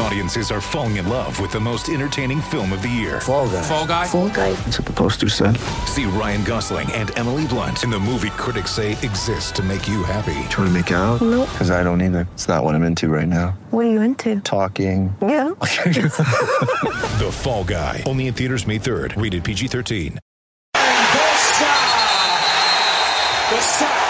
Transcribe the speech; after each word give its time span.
Audiences 0.00 0.50
are 0.52 0.60
falling 0.60 0.96
in 0.96 1.08
love 1.08 1.40
with 1.40 1.50
the 1.50 1.58
most 1.60 1.88
entertaining 1.88 2.40
film 2.40 2.72
of 2.72 2.82
the 2.82 2.88
year. 2.88 3.20
Fall 3.20 3.48
guy. 3.48 3.62
Fall 3.62 3.86
guy. 3.86 4.06
Fall 4.06 4.28
guy. 4.28 4.52
That's 4.52 4.78
what 4.78 4.86
the 4.86 4.92
poster 4.92 5.28
said. 5.28 5.56
See 5.86 6.04
Ryan 6.04 6.44
Gosling 6.44 6.90
and 6.92 7.10
Emily 7.18 7.46
Blunt 7.46 7.82
in 7.82 7.90
the 7.90 7.98
movie 7.98 8.30
critics 8.30 8.70
say 8.70 8.92
exists 8.92 9.50
to 9.52 9.62
make 9.62 9.88
you 9.88 10.04
happy. 10.04 10.34
Trying 10.50 10.68
to 10.68 10.70
make 10.70 10.90
it 10.90 10.94
out? 10.94 11.20
Nope. 11.20 11.48
Because 11.50 11.70
I 11.70 11.82
don't 11.82 12.00
either. 12.00 12.28
It's 12.34 12.46
not 12.48 12.62
what 12.64 12.74
I'm 12.76 12.84
into 12.84 13.08
right 13.08 13.26
now. 13.28 13.58
What 13.70 13.86
are 13.86 13.90
you 13.90 14.00
into? 14.00 14.40
Talking. 14.40 15.14
Yeah. 15.20 15.50
The 17.18 17.30
Fall 17.32 17.64
Guy. 17.64 18.04
Only 18.06 18.28
in 18.28 18.34
theaters 18.34 18.64
May 18.66 18.78
3rd. 18.78 19.20
Rated 19.20 19.42
PG-13. 19.42 20.18
The 23.50 23.60
sack. 23.60 24.04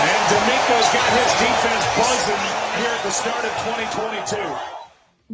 And 0.00 0.30
D'Amico's 0.30 0.88
got 0.94 1.10
his 1.12 1.32
defense 1.36 1.84
buzzing 1.98 2.44
here 2.80 2.94
at 2.94 3.02
the 3.02 3.10
start 3.10 3.44
of 3.44 3.50
2022. 4.30 4.77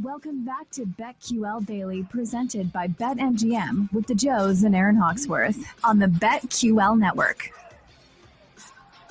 Welcome 0.03 0.45
back 0.45 0.69
to 0.71 0.87
BetQL 0.87 1.65
Daily, 1.67 2.03
presented 2.03 2.73
by 2.73 2.89
BetMGM 2.89 3.93
with 3.93 4.09
the 4.09 4.15
Joes 4.17 4.65
and 4.65 4.75
Aaron 4.75 4.97
Hawksworth 4.97 5.57
on 5.85 6.01
the 6.01 6.09
BetQL 6.09 6.99
Network. 6.99 7.53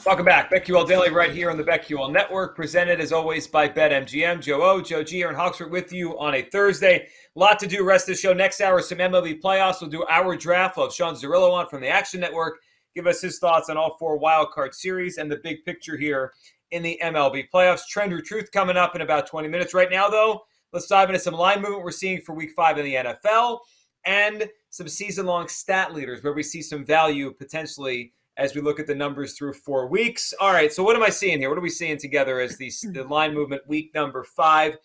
Welcome 0.05 0.25
back. 0.25 0.51
BetQL 0.51 0.85
Daily 0.85 1.09
right 1.09 1.31
here 1.31 1.49
on 1.49 1.55
the 1.55 1.63
BetQL 1.63 2.11
Network, 2.11 2.57
presented 2.57 2.99
as 2.99 3.13
always 3.13 3.47
by 3.47 3.69
BetMGM. 3.69 4.41
Joe 4.41 4.61
O, 4.61 4.81
Joe 4.81 5.03
G, 5.03 5.23
Aaron 5.23 5.35
Hawksworth 5.35 5.71
with 5.71 5.93
you 5.93 6.19
on 6.19 6.35
a 6.35 6.41
Thursday. 6.41 7.07
Lot 7.35 7.59
to 7.59 7.67
do 7.67 7.85
rest 7.85 8.09
of 8.09 8.15
the 8.15 8.21
show. 8.21 8.33
Next 8.33 8.59
hour, 8.59 8.81
some 8.81 8.97
MLB 8.97 9.39
playoffs. 9.39 9.79
We'll 9.79 9.89
do 9.89 10.05
our 10.09 10.35
draft. 10.35 10.75
We'll 10.75 10.87
have 10.87 10.93
Sean 10.93 11.15
Zerillo 11.15 11.53
on 11.53 11.69
from 11.69 11.79
the 11.79 11.87
Action 11.87 12.19
Network. 12.19 12.59
Give 12.93 13.07
us 13.07 13.21
his 13.21 13.39
thoughts 13.39 13.69
on 13.69 13.77
all 13.77 13.95
four 13.97 14.17
wild 14.17 14.51
card 14.51 14.75
series 14.75 15.17
and 15.17 15.31
the 15.31 15.37
big 15.37 15.63
picture 15.63 15.95
here 15.95 16.33
in 16.71 16.83
the 16.83 16.99
MLB 17.01 17.47
playoffs. 17.49 17.87
Trend 17.87 18.11
or 18.11 18.19
truth 18.19 18.51
coming 18.51 18.75
up 18.75 18.95
in 18.95 19.01
about 19.01 19.27
20 19.27 19.47
minutes. 19.47 19.73
Right 19.73 19.89
now, 19.89 20.09
though, 20.09 20.43
let's 20.73 20.87
dive 20.87 21.09
into 21.09 21.19
some 21.19 21.35
line 21.35 21.61
movement 21.61 21.83
we're 21.83 21.91
seeing 21.91 22.19
for 22.19 22.33
week 22.33 22.51
five 22.51 22.77
in 22.77 22.85
the 22.85 22.95
NFL 22.95 23.59
and 24.05 24.49
some 24.69 24.87
season 24.87 25.25
long 25.25 25.47
stat 25.47 25.93
leaders 25.93 26.23
where 26.23 26.33
we 26.33 26.43
see 26.43 26.61
some 26.61 26.83
value 26.83 27.31
potentially 27.31 28.11
as 28.37 28.55
we 28.55 28.61
look 28.61 28.79
at 28.79 28.87
the 28.87 28.95
numbers 28.95 29.37
through 29.37 29.53
four 29.53 29.87
weeks. 29.87 30.33
All 30.41 30.51
right, 30.51 30.73
so 30.73 30.83
what 30.83 30.95
am 30.95 31.03
I 31.03 31.09
seeing 31.09 31.39
here? 31.39 31.49
What 31.49 31.57
are 31.57 31.61
we 31.61 31.69
seeing 31.69 31.97
together 31.97 32.39
as 32.39 32.57
the, 32.57 32.71
the 32.91 33.03
line 33.09 33.33
movement 33.33 33.61
week 33.67 33.93
number 33.93 34.23
five? 34.23 34.77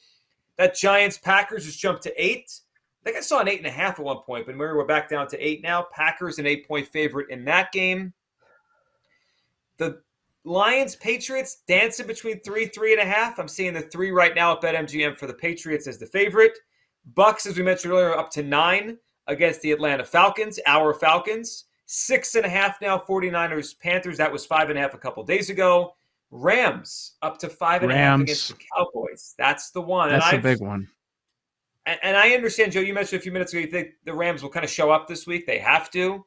That 0.58 0.77
Giants 0.77 1.19
Packers 1.19 1.64
just 1.64 1.78
jumped 1.78 2.02
to 2.02 2.23
eight. 2.23 2.61
I 3.00 3.05
think 3.05 3.17
I 3.17 3.20
saw 3.20 3.41
an 3.41 3.48
eight 3.48 3.58
and 3.58 3.67
a 3.67 3.70
half 3.70 3.98
at 3.98 4.05
one 4.05 4.19
point, 4.19 4.45
but 4.45 4.58
we're 4.58 4.84
back 4.84 5.08
down 5.08 5.28
to 5.28 5.39
eight 5.39 5.62
now. 5.62 5.86
Packers 5.92 6.39
an 6.39 6.47
eight 6.47 6.67
point 6.67 6.89
favorite 6.89 7.30
in 7.30 7.45
that 7.45 7.73
game. 7.73 8.12
The 9.78 10.02
Lions 10.48 10.96
Patriots 10.96 11.58
dancing 11.68 12.06
between 12.06 12.41
three, 12.41 12.66
three 12.66 12.92
and 12.92 13.00
a 13.02 13.04
half. 13.04 13.38
I'm 13.38 13.48
seeing 13.48 13.74
the 13.74 13.82
three 13.82 14.10
right 14.10 14.34
now 14.34 14.52
at 14.52 14.62
BetMGM 14.62 15.18
for 15.18 15.27
the 15.27 15.34
Patriots 15.34 15.86
as 15.86 15.98
the 15.98 16.06
favorite. 16.06 16.58
Bucks, 17.14 17.44
as 17.46 17.56
we 17.56 17.62
mentioned 17.62 17.92
earlier, 17.92 18.16
up 18.16 18.30
to 18.32 18.42
nine 18.42 18.96
against 19.27 19.60
the 19.60 19.72
Atlanta 19.72 20.05
Falcons, 20.05 20.58
our 20.66 20.94
Falcons. 20.94 21.64
Six 21.84 22.34
and 22.34 22.44
a 22.44 22.48
half 22.48 22.80
now, 22.80 22.98
49ers 22.98 23.78
Panthers. 23.78 24.16
That 24.18 24.32
was 24.32 24.44
five 24.46 24.70
and 24.70 24.78
a 24.78 24.82
half 24.82 24.94
a 24.94 24.98
couple 24.98 25.22
days 25.22 25.50
ago. 25.50 25.94
Rams 26.30 27.12
up 27.22 27.38
to 27.38 27.48
five 27.48 27.83
and 27.83 27.92
a 27.92 27.94
half 27.96 28.10
Rams. 28.18 28.22
against 28.22 28.48
the 28.48 28.56
Cowboys. 28.77 29.34
That's 29.38 29.70
the 29.70 29.80
one. 29.80 30.10
That's 30.10 30.27
and 30.27 30.34
I've- 30.36 30.42
big 30.42 30.60
one. 30.60 30.88
and, 31.86 31.98
and 32.02 32.16
I 32.16 32.30
understand, 32.30 32.72
Joe. 32.72 32.80
You 32.80 32.92
mentioned 32.94 33.20
a 33.20 33.22
few 33.22 33.33
minutes 33.33 33.52
ago. 33.52 33.60
You 33.60 33.70
think 33.70 33.90
the 34.05 34.12
Rams 34.14 34.42
will 34.42 34.50
kind 34.50 34.64
of 34.64 34.70
show 34.70 34.90
up 34.90 35.08
this 35.08 35.27
week? 35.27 35.46
They 35.46 35.58
have 35.58 35.90
to. 35.92 36.24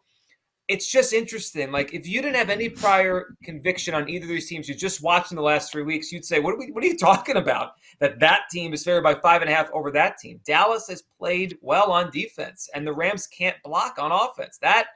It's 0.72 0.89
just 0.89 1.11
interesting. 1.11 1.69
Like 1.72 1.94
if 1.94 2.08
you 2.08 2.22
didn't 2.22 2.38
have 2.38 2.50
any 2.50 2.69
prior 2.69 3.36
conviction 3.44 3.94
on 3.94 4.08
either 4.09 4.23
of 4.23 4.30
these 4.30 4.47
teams, 4.47 4.69
you're 4.69 4.78
just 4.78 5.03
watching 5.03 5.36
the 5.36 5.41
last 5.41 5.69
three 5.72 5.83
weeks. 5.83 6.11
You'd 6.13 6.23
say, 6.23 6.39
"What 6.39 6.53
are 6.53 6.58
we? 6.58 6.72
What 6.72 6.81
are 6.83 6.88
you 6.88 6.97
talking 7.09 7.35
about? 7.35 7.73
That 8.00 8.19
that 8.22 8.44
team 8.50 8.73
is 8.73 8.84
favored 8.84 9.03
by 9.03 9.16
five 9.16 9.41
and 9.41 9.51
a 9.51 9.53
half 9.53 9.69
over 9.73 9.91
that 9.91 10.18
team." 10.18 10.40
Dallas 10.46 10.88
has 10.88 11.01
played 11.19 11.57
well 11.62 11.91
on 11.91 12.09
defense, 12.12 12.69
and 12.73 12.88
the 12.88 12.94
Rams 12.94 13.28
can't 13.28 13.57
block 13.63 13.97
on 14.00 14.12
offense. 14.13 14.57
That 14.62 14.88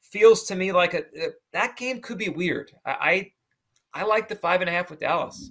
feels 0.00 0.44
to 0.44 0.56
me 0.56 0.72
like 0.72 0.94
a, 0.94 1.02
a- 1.20 1.32
that 1.52 1.76
game 1.76 2.00
could 2.00 2.16
be 2.18 2.30
weird. 2.30 2.72
I, 2.86 3.30
I 3.94 4.00
I 4.02 4.04
like 4.04 4.28
the 4.28 4.36
five 4.36 4.62
and 4.62 4.70
a 4.70 4.72
half 4.72 4.88
with 4.90 5.00
Dallas. 5.00 5.50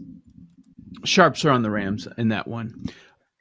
Sharps 1.05 1.45
are 1.45 1.51
on 1.51 1.61
the 1.61 1.69
Rams 1.69 2.07
in 2.17 2.29
that 2.29 2.47
one. 2.47 2.85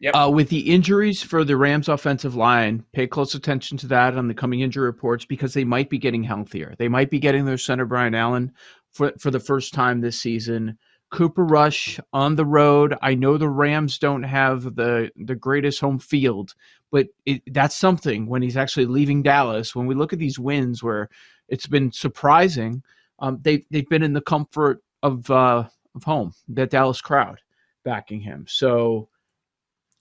Yep. 0.01 0.15
Uh, 0.15 0.31
with 0.33 0.49
the 0.49 0.61
injuries 0.61 1.23
for 1.23 1.43
the 1.43 1.57
Rams 1.57 1.89
offensive 1.89 2.37
line, 2.37 2.85
pay 2.93 3.09
close 3.09 3.35
attention 3.35 3.77
to 3.79 3.89
that 3.89 4.17
on 4.17 4.29
the 4.29 4.35
coming 4.35 4.61
injury 4.61 4.85
reports 4.85 5.25
because 5.25 5.55
they 5.55 5.65
might 5.65 5.91
be 5.91 5.99
getting 5.99 6.23
healthier. 6.23 6.75
They 6.79 6.87
might 6.87 7.11
be 7.11 7.19
getting 7.19 7.45
their 7.45 7.59
center 7.59 7.85
Brian 7.85 8.15
Allen 8.15 8.53
for 8.93 9.13
for 9.19 9.33
the 9.33 9.41
first 9.41 9.75
time 9.75 10.01
this 10.01 10.21
season. 10.21 10.79
Cooper 11.11 11.45
Rush 11.45 11.99
on 12.13 12.37
the 12.37 12.45
road. 12.45 12.95
I 13.03 13.15
know 13.15 13.39
the 13.39 13.49
Rams 13.49 13.99
don't 13.99 14.23
have 14.23 14.77
the 14.77 15.11
the 15.17 15.35
greatest 15.35 15.81
home 15.81 15.99
field, 15.99 16.55
but 16.93 17.09
it, 17.27 17.43
that's 17.53 17.77
something 17.77 18.27
when 18.27 18.43
he's 18.43 18.57
actually 18.57 18.87
leaving 18.87 19.23
Dallas. 19.23 19.75
When 19.75 19.87
we 19.87 19.95
look 19.95 20.13
at 20.13 20.19
these 20.19 20.39
wins 20.39 20.83
where 20.83 21.09
it's 21.49 21.67
been 21.67 21.91
surprising, 21.91 22.83
um, 23.19 23.39
they 23.43 23.65
they've 23.71 23.89
been 23.89 24.03
in 24.03 24.13
the 24.13 24.21
comfort 24.21 24.83
of 25.03 25.31
uh, 25.31 25.65
of 25.95 26.05
home, 26.05 26.33
that 26.49 26.71
Dallas 26.71 27.01
crowd 27.01 27.41
backing 27.85 28.21
him. 28.21 28.45
So, 28.49 29.09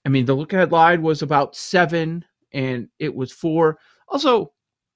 I 0.08 0.10
mean, 0.10 0.24
the 0.24 0.34
look 0.34 0.54
ahead 0.54 0.72
line 0.72 1.02
was 1.02 1.22
about 1.22 1.54
seven, 1.54 2.24
and 2.54 2.88
it 2.98 3.14
was 3.14 3.34
four. 3.34 3.78
Also, 4.08 4.54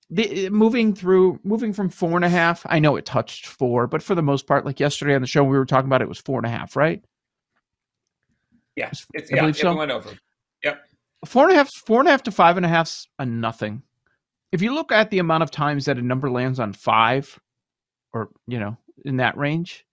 the 0.10 0.46
eh, 0.46 0.50
moving 0.50 0.96
through 0.96 1.38
moving 1.44 1.74
from 1.74 1.90
four 1.90 2.16
and 2.16 2.24
a 2.24 2.30
half. 2.30 2.66
I 2.70 2.80
know 2.80 2.96
it 2.96 3.06
touched 3.06 3.48
four, 3.48 3.88
but 3.88 4.02
for 4.02 4.16
the 4.16 4.22
most 4.22 4.48
part, 4.48 4.66
like 4.66 4.80
yesterday 4.80 5.14
on 5.14 5.20
the 5.20 5.28
show, 5.28 5.44
we 5.44 5.58
were 5.58 5.66
talking 5.66 5.90
about 5.90 6.02
it 6.02 6.08
was 6.08 6.20
four 6.22 6.40
and 6.40 6.46
a 6.46 6.50
half, 6.50 6.78
right? 6.78 7.04
Yeah, 8.78 8.90
it's 9.14 9.30
I 9.34 9.36
yeah, 9.36 9.42
believe 9.42 9.58
it 9.58 9.60
so. 9.60 9.76
went 9.76 9.92
over. 9.92 10.12
Yep. 10.64 10.82
Four 11.26 11.44
and 11.44 11.52
a 11.52 11.56
half, 11.58 11.70
four 11.74 12.00
and 12.00 12.08
a 12.08 12.12
half 12.12 12.24
to 12.24 12.32
five 12.32 12.56
and 12.56 12.66
a 12.66 12.70
half's 12.70 13.10
a 13.20 13.26
nothing. 13.26 13.84
If 14.54 14.62
you 14.62 14.74
look 14.74 14.94
at 14.94 15.10
the 15.10 15.20
amount 15.20 15.44
of 15.44 15.52
times 15.52 15.84
that 15.86 15.98
a 15.98 16.02
number 16.02 16.32
lands 16.32 16.58
on 16.58 16.72
five, 16.72 17.38
or 18.14 18.30
you 18.48 18.62
know, 18.62 18.78
in 19.04 19.18
that 19.18 19.36
range, 19.36 19.86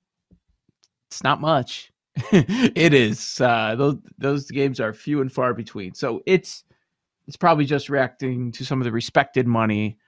it's 1.10 1.24
not 1.24 1.40
much. 1.40 1.90
it 2.32 2.94
is. 2.94 3.40
Uh, 3.40 3.74
those 3.76 3.96
those 4.18 4.50
games 4.50 4.80
are 4.80 4.92
few 4.92 5.20
and 5.20 5.32
far 5.32 5.54
between. 5.54 5.94
So 5.94 6.22
it's 6.26 6.64
it's 7.26 7.36
probably 7.36 7.64
just 7.64 7.88
reacting 7.88 8.50
to 8.52 8.64
some 8.64 8.80
of 8.80 8.84
the 8.84 8.92
respected 8.92 9.46
money. 9.46 9.98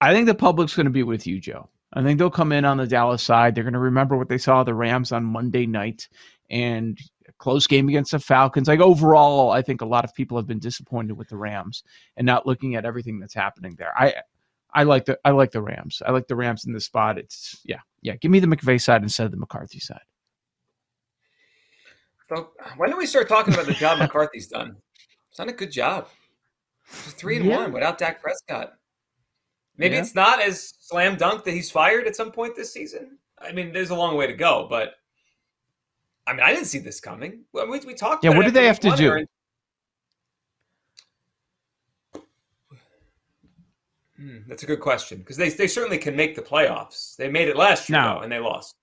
I 0.00 0.12
think 0.12 0.26
the 0.26 0.34
public's 0.34 0.74
going 0.74 0.86
to 0.86 0.90
be 0.90 1.02
with 1.02 1.26
you, 1.26 1.40
Joe. 1.40 1.68
I 1.94 2.02
think 2.02 2.18
they'll 2.18 2.30
come 2.30 2.52
in 2.52 2.64
on 2.64 2.76
the 2.76 2.86
Dallas 2.86 3.22
side. 3.22 3.54
They're 3.54 3.64
going 3.64 3.72
to 3.72 3.78
remember 3.78 4.16
what 4.16 4.28
they 4.28 4.38
saw 4.38 4.62
the 4.64 4.74
Rams 4.74 5.12
on 5.12 5.24
Monday 5.24 5.66
night 5.66 6.08
and 6.50 6.98
close 7.38 7.66
game 7.66 7.88
against 7.88 8.10
the 8.10 8.18
Falcons. 8.18 8.68
Like 8.68 8.80
overall, 8.80 9.50
I 9.50 9.62
think 9.62 9.80
a 9.80 9.86
lot 9.86 10.04
of 10.04 10.14
people 10.14 10.36
have 10.36 10.46
been 10.46 10.58
disappointed 10.58 11.16
with 11.16 11.28
the 11.28 11.36
Rams 11.36 11.84
and 12.16 12.26
not 12.26 12.46
looking 12.46 12.74
at 12.74 12.84
everything 12.84 13.18
that's 13.18 13.34
happening 13.34 13.76
there. 13.78 13.92
I 13.96 14.14
I 14.74 14.82
like 14.82 15.06
the 15.06 15.18
I 15.24 15.30
like 15.30 15.52
the 15.52 15.62
Rams. 15.62 16.02
I 16.04 16.10
like 16.10 16.26
the 16.26 16.36
Rams 16.36 16.66
in 16.66 16.72
this 16.72 16.84
spot. 16.84 17.18
It's 17.18 17.60
yeah, 17.64 17.80
yeah. 18.02 18.16
Give 18.16 18.30
me 18.30 18.40
the 18.40 18.46
McVay 18.46 18.80
side 18.80 19.02
instead 19.02 19.24
of 19.24 19.30
the 19.30 19.38
McCarthy 19.38 19.80
side. 19.80 20.00
So 22.28 22.50
when 22.76 22.90
don't 22.90 22.98
we 22.98 23.06
start 23.06 23.28
talking 23.28 23.54
about 23.54 23.66
the 23.66 23.74
job 23.74 23.98
McCarthy's 23.98 24.48
done? 24.48 24.76
It's 25.28 25.36
done 25.38 25.48
a 25.48 25.52
good 25.52 25.70
job. 25.70 26.08
Three 26.88 27.36
and 27.36 27.46
Yeah. 27.46 27.58
one 27.58 27.72
without 27.72 27.98
Dak 27.98 28.20
Prescott. 28.20 28.74
Maybe 29.76 29.94
Yeah. 29.94 30.00
it's 30.02 30.14
not 30.14 30.40
as 30.40 30.74
slam 30.80 31.16
dunk 31.16 31.44
that 31.44 31.52
he's 31.52 31.70
fired 31.70 32.06
at 32.06 32.16
some 32.16 32.32
point 32.32 32.56
this 32.56 32.72
season. 32.72 33.18
I 33.38 33.52
mean, 33.52 33.72
there's 33.72 33.90
a 33.90 33.94
long 33.94 34.16
way 34.16 34.26
to 34.26 34.32
go, 34.32 34.66
but 34.68 34.94
I 36.26 36.32
mean, 36.32 36.40
I 36.40 36.52
didn't 36.52 36.66
see 36.66 36.78
this 36.80 36.98
coming. 36.98 37.44
Well, 37.52 37.68
we, 37.68 37.78
we 37.80 37.94
talked. 37.94 38.24
Yeah, 38.24 38.30
what 38.36 38.44
did 38.44 38.54
they 38.54 38.66
have 38.66 38.80
to 38.80 38.90
do? 38.96 39.06
Aaron. 39.10 39.26
Hmm, 44.16 44.38
that's 44.48 44.62
a 44.62 44.66
good 44.66 44.80
question 44.80 45.18
because 45.18 45.36
they 45.36 45.50
they 45.50 45.68
certainly 45.68 45.98
can 45.98 46.16
make 46.16 46.34
the 46.34 46.42
playoffs. 46.42 47.14
They 47.16 47.28
made 47.28 47.48
it 47.48 47.56
last 47.56 47.88
year 47.88 48.00
No. 48.00 48.14
though, 48.14 48.20
and 48.22 48.32
they 48.32 48.38
lost. 48.38 48.74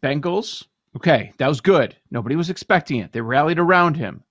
Bengals. 0.00 0.66
Okay, 0.96 1.32
that 1.38 1.48
was 1.48 1.60
good. 1.60 1.96
Nobody 2.10 2.36
was 2.36 2.50
expecting 2.50 3.00
it. 3.00 3.12
They 3.12 3.20
rallied 3.20 3.58
around 3.58 3.96
him. 3.96 4.22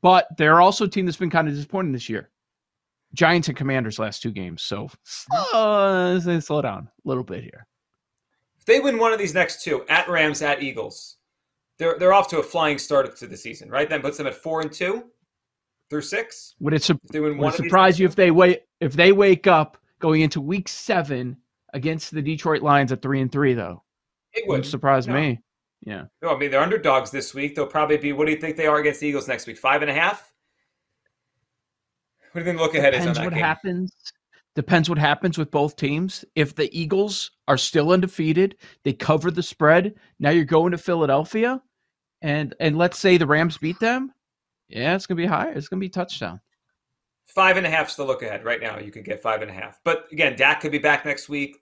But 0.00 0.26
they're 0.38 0.60
also 0.60 0.84
a 0.86 0.88
team 0.88 1.04
that's 1.04 1.18
been 1.18 1.30
kind 1.30 1.48
of 1.48 1.54
disappointing 1.54 1.92
this 1.92 2.08
year. 2.08 2.30
Giants 3.14 3.48
and 3.48 3.56
Commanders 3.56 3.98
last 3.98 4.22
two 4.22 4.30
games. 4.30 4.62
So 4.62 4.88
uh, 5.52 6.18
slow 6.40 6.62
down 6.62 6.88
a 7.04 7.08
little 7.08 7.24
bit 7.24 7.44
here. 7.44 7.66
If 8.58 8.64
they 8.64 8.80
win 8.80 8.98
one 8.98 9.12
of 9.12 9.18
these 9.18 9.34
next 9.34 9.62
two, 9.62 9.84
at 9.88 10.08
Rams, 10.08 10.40
at 10.40 10.62
Eagles, 10.62 11.16
they're 11.78 11.98
they're 11.98 12.12
off 12.14 12.28
to 12.28 12.38
a 12.38 12.42
flying 12.42 12.78
start 12.78 13.14
to 13.16 13.26
the 13.26 13.36
season, 13.36 13.68
right? 13.68 13.90
That 13.90 14.02
puts 14.02 14.16
them 14.16 14.26
at 14.26 14.34
four 14.34 14.62
and 14.62 14.72
two 14.72 15.04
through 15.90 16.02
six. 16.02 16.54
Would 16.60 16.72
it, 16.72 16.82
su- 16.82 16.98
If 17.04 17.10
they 17.10 17.20
win 17.20 17.36
would 17.36 17.52
it 17.52 17.56
surprise 17.56 17.98
you 17.98 18.06
if 18.06 18.14
they 18.14 18.30
wait 18.30 18.62
if 18.80 18.94
they 18.94 19.12
wake 19.12 19.46
up 19.46 19.76
going 19.98 20.22
into 20.22 20.40
week 20.40 20.68
seven 20.68 21.36
against 21.74 22.12
the 22.14 22.22
Detroit 22.22 22.62
Lions 22.62 22.92
at 22.92 23.02
three 23.02 23.20
and 23.20 23.30
three 23.30 23.52
though? 23.52 23.82
It 24.32 24.46
Wouldn't 24.46 24.64
would 24.64 24.70
surprise 24.70 25.06
No. 25.06 25.14
me. 25.14 25.40
Yeah. 25.84 26.04
No, 26.22 26.34
I 26.34 26.38
mean 26.38 26.50
they're 26.50 26.60
underdogs 26.60 27.10
this 27.10 27.34
week. 27.34 27.54
They'll 27.54 27.66
probably 27.66 27.96
be. 27.96 28.12
What 28.12 28.26
do 28.26 28.32
you 28.32 28.40
think 28.40 28.56
they 28.56 28.66
are 28.66 28.78
against 28.78 29.00
the 29.00 29.08
Eagles 29.08 29.28
next 29.28 29.46
week? 29.46 29.58
Five 29.58 29.82
and 29.82 29.90
a 29.90 29.94
half. 29.94 30.32
What 32.32 32.40
do 32.40 32.40
you 32.40 32.44
think 32.46 32.58
the 32.58 32.62
look 32.62 32.74
ahead 32.74 32.94
is 32.94 33.00
on 33.00 33.14
Depends 33.14 33.18
that 33.18 33.24
what 33.24 33.34
game? 33.34 33.42
happens. 33.42 33.92
Depends 34.54 34.88
what 34.88 34.98
happens 34.98 35.38
with 35.38 35.50
both 35.50 35.76
teams. 35.76 36.24
If 36.34 36.54
the 36.54 36.68
Eagles 36.78 37.30
are 37.48 37.56
still 37.56 37.90
undefeated, 37.90 38.56
they 38.84 38.92
cover 38.92 39.30
the 39.30 39.42
spread. 39.42 39.94
Now 40.20 40.30
you're 40.30 40.44
going 40.44 40.72
to 40.72 40.78
Philadelphia, 40.78 41.60
and 42.20 42.54
and 42.60 42.78
let's 42.78 42.98
say 42.98 43.16
the 43.16 43.26
Rams 43.26 43.58
beat 43.58 43.80
them. 43.80 44.12
Yeah, 44.68 44.94
it's 44.94 45.06
gonna 45.06 45.16
be 45.16 45.26
high. 45.26 45.50
It's 45.50 45.68
gonna 45.68 45.80
be 45.80 45.88
touchdown. 45.88 46.40
Five 47.24 47.56
and 47.56 47.66
a 47.66 47.70
half's 47.70 47.96
the 47.96 48.04
look 48.04 48.22
ahead 48.22 48.44
right 48.44 48.60
now. 48.60 48.78
You 48.78 48.90
could 48.90 49.04
get 49.04 49.22
five 49.22 49.42
and 49.42 49.50
a 49.50 49.54
half. 49.54 49.80
But 49.84 50.06
again, 50.12 50.36
Dak 50.36 50.60
could 50.60 50.72
be 50.72 50.78
back 50.78 51.04
next 51.04 51.28
week. 51.28 51.61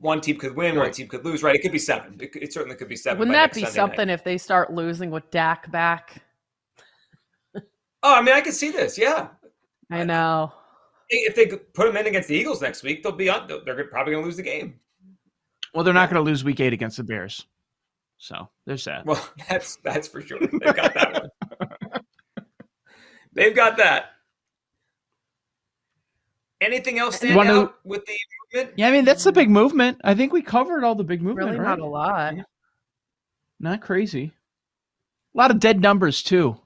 One 0.00 0.20
team 0.20 0.36
could 0.36 0.56
win, 0.56 0.76
one 0.76 0.90
team 0.92 1.08
could 1.08 1.24
lose. 1.24 1.42
Right? 1.42 1.54
It 1.54 1.62
could 1.62 1.72
be 1.72 1.78
seven. 1.78 2.16
It, 2.20 2.34
it 2.36 2.52
certainly 2.52 2.76
could 2.76 2.88
be 2.88 2.96
seven. 2.96 3.18
Wouldn't 3.18 3.34
that 3.34 3.54
be 3.54 3.60
Sunday 3.62 3.68
night. 3.68 3.74
something 3.74 4.08
if 4.10 4.24
they 4.24 4.38
start 4.38 4.72
losing 4.72 5.10
with 5.10 5.30
Dak 5.30 5.70
back? 5.70 6.22
Oh, 8.02 8.14
I 8.14 8.22
mean, 8.22 8.34
I 8.34 8.40
could 8.40 8.54
see 8.54 8.70
this. 8.70 8.96
Yeah, 8.96 9.28
I 9.90 10.04
know. 10.04 10.52
if 11.08 11.34
they 11.34 11.46
put 11.46 11.86
them 11.86 11.96
in 11.96 12.06
against 12.06 12.28
the 12.28 12.34
Eagles 12.34 12.62
next 12.62 12.82
week, 12.82 13.02
they'll 13.02 13.12
be 13.12 13.28
on. 13.28 13.46
They're 13.46 13.84
probably 13.84 14.12
going 14.12 14.22
to 14.22 14.26
lose 14.26 14.36
the 14.36 14.42
game. 14.42 14.80
Well, 15.74 15.84
they're 15.84 15.94
not 15.94 16.10
gonna 16.10 16.22
lose 16.22 16.42
Week 16.44 16.60
Eight 16.60 16.72
against 16.72 16.96
the 16.96 17.04
Bears. 17.04 17.46
So 18.18 18.48
there's 18.66 18.84
that. 18.84 19.06
Well, 19.06 19.24
that's 19.48 19.76
that's 19.76 20.08
for 20.08 20.20
sure. 20.20 20.40
They've 20.40 20.60
got 20.60 20.94
that 20.94 21.12
one. 21.12 21.30
They've 23.32 23.54
got 23.54 23.76
that. 23.76 24.06
Anything 26.60 26.98
else 26.98 27.16
stand 27.16 27.36
Wanna- 27.36 27.52
out 27.60 27.74
with 27.84 28.04
the 28.06 28.16
movement? 28.54 28.74
Yeah, 28.78 28.88
I 28.88 28.92
mean 28.92 29.04
that's 29.04 29.24
the 29.24 29.32
big 29.32 29.48
movement. 29.50 29.98
I 30.04 30.14
think 30.14 30.32
we 30.32 30.42
covered 30.42 30.84
all 30.84 30.94
the 30.94 31.04
big 31.04 31.22
movement. 31.22 31.46
Really 31.48 31.58
right? 31.58 31.68
not 31.68 31.78
a 31.80 31.86
lot. 31.86 32.34
Not 33.58 33.80
crazy. 33.80 34.32
A 35.34 35.38
lot 35.38 35.50
of 35.50 35.60
dead 35.60 35.80
numbers 35.80 36.22
too, 36.22 36.56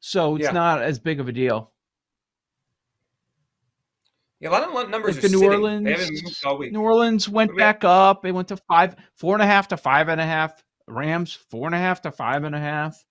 so 0.00 0.36
it's 0.36 0.44
Yeah. 0.46 0.52
not 0.52 0.82
as 0.82 0.98
big 0.98 1.20
of 1.20 1.28
a 1.28 1.32
deal. 1.32 1.72
Yeah, 4.40 4.50
a 4.50 4.52
lot 4.52 4.64
of 4.84 4.90
numbers 4.90 5.16
Like 5.16 5.24
are 5.24 5.28
the 5.28 5.32
New 5.32 5.38
sitting. 5.38 5.52
Orleans, 5.52 5.84
They 5.84 6.10
moved 6.10 6.44
all 6.44 6.58
week. 6.58 6.72
New 6.72 6.80
Orleans 6.82 7.28
went 7.28 7.50
What 7.50 7.52
do 7.54 7.56
we 7.56 7.62
have? 7.62 7.76
back 7.80 7.84
up. 7.84 8.26
It 8.26 8.32
went 8.32 8.48
to 8.48 8.56
five, 8.56 8.96
four 9.14 9.34
and 9.34 9.42
a 9.42 9.46
half 9.46 9.68
to 9.68 9.76
five 9.76 10.08
and 10.08 10.20
a 10.20 10.26
half. 10.26 10.62
Rams 10.88 11.32
four 11.32 11.66
and 11.66 11.74
a 11.74 11.78
half 11.78 12.02
to 12.02 12.12
five 12.12 12.44
and 12.44 12.54
a 12.54 12.58
half. 12.60 13.02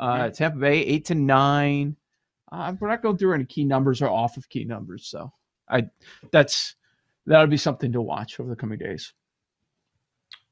Uh, 0.00 0.30
Tampa 0.30 0.58
Bay 0.58 0.78
eight 0.80 1.06
to 1.06 1.14
nine. 1.14 1.96
Uh, 2.52 2.72
we're 2.80 2.88
not 2.88 3.02
going 3.02 3.18
through 3.18 3.34
any 3.34 3.44
key 3.44 3.64
numbers 3.64 4.00
or 4.00 4.08
off 4.08 4.36
of 4.36 4.48
key 4.48 4.64
numbers, 4.64 5.08
so 5.10 5.30
I 5.70 5.88
that's 6.32 6.74
that'll 7.26 7.46
be 7.46 7.56
something 7.56 7.92
to 7.92 8.00
watch 8.00 8.40
over 8.40 8.48
the 8.48 8.56
coming 8.56 8.78
days. 8.78 9.12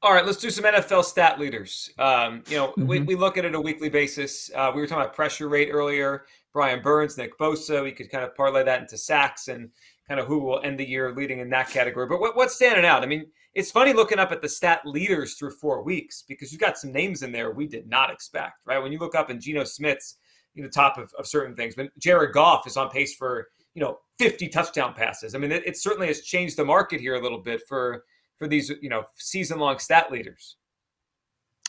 All 0.03 0.13
right, 0.13 0.25
let's 0.25 0.37
do 0.37 0.51
some 0.51 0.63
NFL 0.63 1.03
stat 1.03 1.39
leaders. 1.39 1.89
Um, 1.97 2.43
you 2.47 2.57
know, 2.57 2.73
we, 2.77 2.99
Mhm. 2.99 3.07
we 3.07 3.15
look 3.15 3.35
at 3.37 3.45
it 3.45 3.55
a 3.55 3.59
weekly 3.59 3.89
basis. 3.89 4.51
Uh, 4.53 4.71
we 4.73 4.79
were 4.79 4.87
talking 4.87 5.01
about 5.03 5.15
pressure 5.15 5.49
rate 5.49 5.69
earlier. 5.71 6.25
Brian 6.53 6.81
Burns, 6.83 7.17
Nick 7.17 7.37
Bosa. 7.39 7.83
We 7.83 7.91
could 7.91 8.11
kind 8.11 8.23
of 8.23 8.35
parlay 8.35 8.63
that 8.63 8.79
into 8.81 8.97
sacks 8.97 9.47
and 9.47 9.71
kind 10.07 10.19
of 10.19 10.27
who 10.27 10.37
will 10.39 10.61
end 10.61 10.79
the 10.79 10.87
year 10.87 11.13
leading 11.15 11.39
in 11.39 11.49
that 11.49 11.69
category. 11.69 12.05
But 12.07 12.19
what, 12.19 12.35
what's 12.35 12.55
standing 12.55 12.85
out? 12.85 13.03
I 13.03 13.07
mean, 13.07 13.25
it's 13.55 13.71
funny 13.71 13.91
looking 13.91 14.19
up 14.19 14.31
at 14.31 14.41
the 14.43 14.47
stat 14.49 14.81
leaders 14.85 15.33
through 15.33 15.51
four 15.51 15.81
weeks 15.81 16.23
because 16.27 16.51
you've 16.51 16.61
got 16.61 16.77
some 16.77 16.91
names 16.91 17.23
in 17.23 17.31
there 17.31 17.51
we 17.51 17.67
did 17.67 17.89
not 17.89 18.11
expect, 18.11 18.59
right? 18.65 18.77
When 18.77 18.91
you 18.91 18.99
look 18.99 19.15
up 19.15 19.31
in 19.31 19.41
Geno 19.41 19.63
Smith's, 19.63 20.17
you 20.53 20.61
know, 20.63 20.69
top 20.69 20.97
of, 20.99 21.11
of 21.17 21.27
certain 21.27 21.55
things, 21.55 21.73
but 21.75 21.89
Jared 21.97 22.33
Goff 22.33 22.67
is 22.67 22.77
on 22.77 22.89
pace 22.91 23.15
for, 23.15 23.47
you 23.77 23.83
know, 23.83 23.99
50 24.17 24.47
touchdown 24.47 24.95
passes. 24.95 25.35
I 25.35 25.37
mean, 25.37 25.51
it, 25.51 25.61
it 25.67 25.77
certainly 25.77 26.07
has 26.07 26.21
changed 26.21 26.57
the 26.57 26.65
market 26.65 26.99
here 26.99 27.13
a 27.13 27.21
little 27.21 27.37
bit 27.37 27.61
for 27.69 28.05
for 28.35 28.47
these, 28.47 28.71
you 28.81 28.89
know, 28.89 29.03
season 29.17 29.59
long 29.59 29.77
stat 29.77 30.11
leaders. 30.11 30.55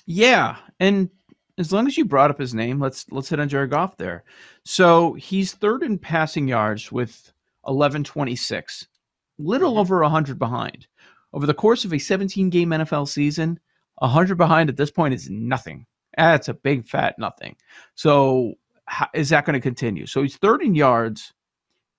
Yeah, 0.07 0.57
and 0.81 1.11
as 1.59 1.71
long 1.71 1.87
as 1.87 1.99
you 1.99 2.07
brought 2.07 2.31
up 2.31 2.39
his 2.39 2.55
name, 2.55 2.81
let's 2.81 3.05
let's 3.11 3.29
hit 3.29 3.41
on 3.41 3.49
Jared 3.51 3.69
Goff 3.69 3.99
there. 3.99 4.25
So 4.65 5.13
he's 5.15 5.53
third 5.53 5.83
in 5.83 5.99
passing 5.99 6.49
yards 6.49 6.91
with 6.91 7.31
eleven 7.67 8.05
twenty 8.05 8.37
six, 8.37 8.89
little 9.39 9.73
mm-hmm. 9.73 9.81
over 9.81 10.03
hundred 10.05 10.39
behind. 10.39 10.87
Over 11.35 11.45
the 11.45 11.53
course 11.53 11.85
of 11.85 11.93
a 11.93 11.99
seventeen 11.99 12.49
game 12.49 12.71
NFL 12.71 13.07
season, 13.09 13.61
hundred 14.01 14.37
behind 14.37 14.71
at 14.71 14.79
this 14.79 14.91
point 14.91 15.13
is 15.13 15.29
nothing. 15.29 15.85
That's 16.17 16.49
a 16.49 16.55
big 16.55 16.87
fat 16.87 17.19
nothing. 17.19 17.57
So 17.97 18.55
how, 18.87 19.09
is 19.13 19.29
that 19.29 19.45
going 19.45 19.53
to 19.53 19.61
continue? 19.61 20.07
So 20.07 20.23
he's 20.23 20.37
third 20.37 20.63
in 20.63 20.75
yards, 20.75 21.35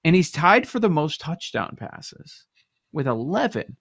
and 0.04 0.16
he's 0.16 0.32
tied 0.32 0.68
for 0.68 0.80
the 0.80 0.90
most 0.90 1.22
touchdown 1.22 1.76
passes 1.78 2.46
with 2.92 3.08
eleven. 3.08 3.78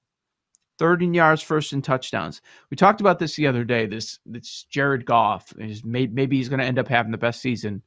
Third 0.79 1.03
in 1.03 1.13
yards, 1.13 1.43
first 1.43 1.73
in 1.73 1.83
touchdowns. 1.83 2.41
We 2.71 2.77
talked 2.77 3.01
about 3.01 3.19
this 3.19 3.35
the 3.35 3.49
other 3.49 3.65
day. 3.65 3.87
This 3.87 4.21
this 4.25 4.65
Jared 4.71 5.05
Goff 5.05 5.53
is 5.59 5.85
may, 5.85 6.07
maybe 6.07 6.37
he's 6.37 6.49
going 6.49 6.61
to 6.61 6.67
end 6.67 6.79
up 6.79 6.87
having 6.87 7.11
the 7.11 7.19
best 7.19 7.41
season, 7.41 7.83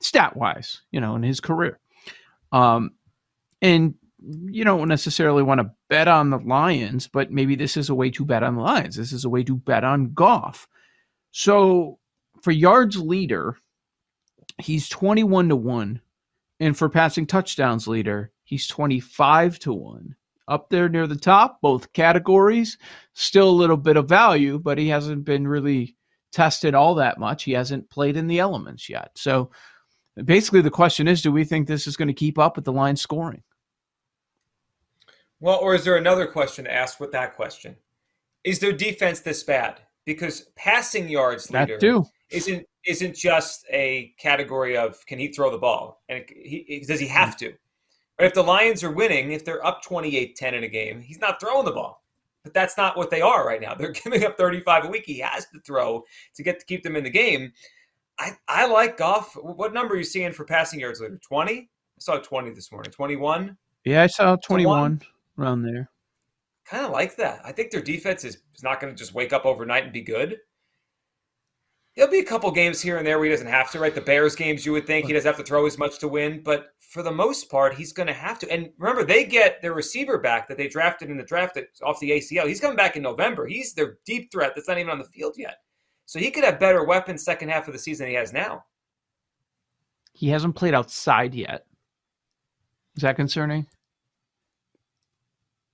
stat 0.00 0.36
wise, 0.36 0.82
you 0.92 1.00
know, 1.00 1.16
in 1.16 1.24
his 1.24 1.40
career. 1.40 1.80
Um, 2.52 2.92
and 3.60 3.94
you 4.46 4.62
don't 4.62 4.86
necessarily 4.86 5.42
want 5.42 5.60
to 5.60 5.70
bet 5.88 6.06
on 6.06 6.30
the 6.30 6.38
Lions, 6.38 7.08
but 7.08 7.32
maybe 7.32 7.56
this 7.56 7.76
is 7.76 7.88
a 7.88 7.94
way 7.94 8.10
to 8.10 8.24
bet 8.24 8.44
on 8.44 8.54
the 8.54 8.62
Lions. 8.62 8.94
This 8.94 9.12
is 9.12 9.24
a 9.24 9.28
way 9.28 9.42
to 9.42 9.56
bet 9.56 9.82
on 9.82 10.12
Goff. 10.12 10.68
So 11.32 11.98
for 12.42 12.52
yards 12.52 12.96
leader, 12.98 13.56
he's 14.58 14.88
twenty 14.88 15.24
one 15.24 15.48
to 15.48 15.56
one, 15.56 16.00
and 16.60 16.76
for 16.76 16.88
passing 16.88 17.26
touchdowns 17.26 17.86
leader, 17.86 18.32
he's 18.44 18.66
twenty 18.66 19.00
five 19.00 19.58
to 19.60 19.72
one 19.72 20.14
up 20.48 20.70
there 20.70 20.88
near 20.88 21.06
the 21.06 21.16
top, 21.16 21.60
both 21.60 21.92
categories. 21.92 22.78
Still 23.12 23.50
a 23.50 23.50
little 23.50 23.76
bit 23.76 23.96
of 23.96 24.08
value, 24.08 24.58
but 24.58 24.78
he 24.78 24.88
hasn't 24.88 25.24
been 25.24 25.46
really 25.46 25.96
tested 26.32 26.74
all 26.74 26.94
that 26.96 27.18
much. 27.18 27.44
He 27.44 27.52
hasn't 27.52 27.88
played 27.90 28.16
in 28.16 28.26
the 28.26 28.38
elements 28.38 28.88
yet. 28.88 29.10
So 29.14 29.50
basically, 30.24 30.62
the 30.62 30.70
question 30.70 31.06
is 31.06 31.22
do 31.22 31.30
we 31.30 31.44
think 31.44 31.66
this 31.66 31.86
is 31.86 31.96
going 31.96 32.08
to 32.08 32.14
keep 32.14 32.38
up 32.38 32.56
with 32.56 32.64
the 32.64 32.72
line 32.72 32.96
scoring? 32.96 33.42
Well, 35.40 35.58
or 35.58 35.74
is 35.74 35.84
there 35.84 35.96
another 35.96 36.26
question 36.26 36.64
to 36.64 36.74
ask 36.74 36.98
with 36.98 37.12
that 37.12 37.36
question? 37.36 37.76
Is 38.42 38.58
their 38.58 38.72
defense 38.72 39.20
this 39.20 39.42
bad? 39.44 39.80
Because 40.04 40.50
passing 40.56 41.08
yards 41.08 41.50
leader 41.50 41.78
That 41.78 41.80
too. 41.80 42.06
Isn't 42.30 42.66
isn't 42.86 43.14
just 43.14 43.66
a 43.70 44.14
category 44.18 44.76
of 44.76 45.04
can 45.06 45.18
he 45.18 45.28
throw 45.28 45.50
the 45.50 45.58
ball 45.58 46.02
and 46.08 46.24
he, 46.28 46.84
does 46.86 47.00
he 47.00 47.06
hmm. 47.06 47.12
have 47.12 47.36
to? 47.38 47.52
But 48.16 48.26
if 48.26 48.34
the 48.34 48.42
Lions 48.42 48.82
are 48.82 48.90
winning, 48.90 49.30
if 49.30 49.44
they're 49.44 49.64
up 49.64 49.84
28-10 49.84 50.52
in 50.52 50.64
a 50.64 50.68
game, 50.68 51.00
he's 51.00 51.20
not 51.20 51.40
throwing 51.40 51.64
the 51.64 51.72
ball. 51.72 52.02
But 52.42 52.52
that's 52.52 52.76
not 52.76 52.96
what 52.96 53.10
they 53.10 53.20
are 53.20 53.46
right 53.46 53.60
now. 53.60 53.74
They're 53.78 53.92
giving 53.92 54.24
up 54.24 54.36
35 54.36 54.86
a 54.86 54.88
week. 54.88 55.04
He 55.06 55.20
has 55.20 55.46
to 55.46 55.60
throw 55.60 56.04
to 56.34 56.42
get 56.42 56.58
to 56.58 56.66
keep 56.66 56.82
them 56.82 56.96
in 56.96 57.04
the 57.04 57.10
game. 57.10 57.52
I, 58.18 58.32
I 58.48 58.66
like 58.66 58.96
Goff. 58.96 59.34
What 59.34 59.72
number 59.72 59.94
are 59.94 59.98
you 59.98 60.04
seeing 60.04 60.32
for 60.32 60.44
passing 60.44 60.80
yards 60.80 61.00
leader? 61.00 61.20
20? 61.22 61.52
I 61.52 61.66
saw 61.98 62.18
20 62.18 62.50
this 62.50 62.72
morning. 62.72 62.90
21? 62.90 63.56
Yeah, 63.84 64.02
I 64.02 64.06
saw 64.06 64.36
21 64.36 65.02
around 65.38 65.62
there. 65.62 65.88
kind 66.64 66.84
of 66.84 66.90
like 66.90 67.16
that. 67.16 67.40
I 67.44 67.52
think 67.52 67.70
their 67.70 67.82
defense 67.82 68.24
is, 68.24 68.38
is 68.54 68.62
not 68.62 68.80
going 68.80 68.92
to 68.92 68.98
just 68.98 69.14
wake 69.14 69.32
up 69.32 69.46
overnight 69.46 69.84
and 69.84 69.92
be 69.92 70.02
good. 70.02 70.38
There'll 71.98 72.12
be 72.12 72.20
a 72.20 72.24
couple 72.24 72.48
games 72.52 72.80
here 72.80 72.98
and 72.98 73.04
there 73.04 73.18
where 73.18 73.24
he 73.24 73.32
doesn't 73.32 73.48
have 73.48 73.72
to, 73.72 73.80
right? 73.80 73.92
The 73.92 74.00
Bears 74.00 74.36
games, 74.36 74.64
you 74.64 74.70
would 74.70 74.86
think 74.86 75.08
he 75.08 75.12
doesn't 75.12 75.28
have 75.28 75.36
to 75.36 75.42
throw 75.42 75.66
as 75.66 75.78
much 75.78 75.98
to 75.98 76.06
win, 76.06 76.40
but 76.44 76.68
for 76.78 77.02
the 77.02 77.10
most 77.10 77.50
part, 77.50 77.74
he's 77.74 77.92
going 77.92 78.06
to 78.06 78.12
have 78.12 78.38
to. 78.38 78.50
And 78.52 78.70
remember, 78.78 79.02
they 79.02 79.24
get 79.24 79.60
their 79.60 79.72
receiver 79.72 80.16
back 80.16 80.46
that 80.46 80.56
they 80.56 80.68
drafted 80.68 81.10
in 81.10 81.16
the 81.16 81.24
draft 81.24 81.58
off 81.82 81.98
the 81.98 82.12
ACL. 82.12 82.46
He's 82.46 82.60
coming 82.60 82.76
back 82.76 82.94
in 82.94 83.02
November. 83.02 83.48
He's 83.48 83.74
their 83.74 83.98
deep 84.06 84.30
threat 84.30 84.52
that's 84.54 84.68
not 84.68 84.78
even 84.78 84.92
on 84.92 85.00
the 85.00 85.06
field 85.06 85.34
yet. 85.36 85.56
So 86.06 86.20
he 86.20 86.30
could 86.30 86.44
have 86.44 86.60
better 86.60 86.84
weapons 86.84 87.24
second 87.24 87.48
half 87.48 87.66
of 87.66 87.72
the 87.72 87.80
season 87.80 88.04
than 88.04 88.10
he 88.12 88.16
has 88.16 88.32
now. 88.32 88.64
He 90.12 90.28
hasn't 90.28 90.54
played 90.54 90.74
outside 90.74 91.34
yet. 91.34 91.66
Is 92.94 93.02
that 93.02 93.16
concerning? 93.16 93.66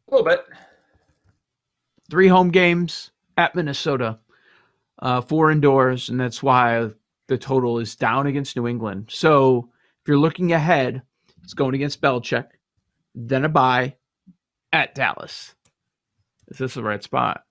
A 0.08 0.14
little 0.14 0.24
bit. 0.24 0.46
Three 2.10 2.28
home 2.28 2.48
games 2.48 3.10
at 3.36 3.54
Minnesota, 3.54 4.18
uh, 5.04 5.20
four 5.20 5.50
indoors, 5.50 6.08
and 6.08 6.18
that's 6.18 6.42
why 6.42 6.88
the 7.28 7.38
total 7.38 7.78
is 7.78 7.94
down 7.94 8.26
against 8.26 8.56
New 8.56 8.66
England. 8.66 9.06
So 9.10 9.68
if 10.02 10.08
you're 10.08 10.18
looking 10.18 10.52
ahead, 10.52 11.02
it's 11.42 11.54
going 11.54 11.74
against 11.74 12.00
Belichick, 12.00 12.46
then 13.14 13.44
a 13.44 13.48
bye 13.48 13.96
at 14.72 14.94
Dallas. 14.94 15.54
Is 16.48 16.58
this 16.58 16.74
the 16.74 16.82
right 16.82 17.02
spot? 17.02 17.42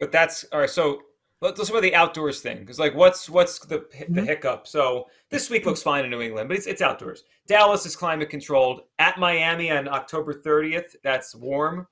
But 0.00 0.12
that's 0.12 0.44
all 0.52 0.60
right. 0.60 0.70
So 0.70 1.02
let- 1.40 1.58
let's 1.58 1.68
talk 1.68 1.70
about 1.70 1.82
the 1.82 1.94
outdoors 1.94 2.40
thing 2.40 2.60
because, 2.60 2.78
like, 2.78 2.94
what's 2.94 3.28
what's 3.28 3.58
the 3.58 3.86
the 4.08 4.20
Mhm. 4.22 4.26
hiccup? 4.26 4.66
So 4.66 5.08
this 5.30 5.50
week 5.50 5.66
looks 5.66 5.82
fine 5.82 6.04
in 6.04 6.10
New 6.10 6.20
England, 6.20 6.48
but 6.48 6.56
it's 6.58 6.66
it's 6.66 6.80
outdoors. 6.82 7.24
Dallas 7.46 7.86
is 7.86 7.96
climate 7.96 8.30
controlled. 8.30 8.82
At 8.98 9.18
Miami 9.18 9.70
on 9.70 9.88
October 9.88 10.32
30th, 10.32 10.96
that's 11.02 11.34
warm. 11.34 11.86